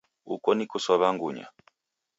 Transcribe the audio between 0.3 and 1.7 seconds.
Uko ni kusow'a ngunya.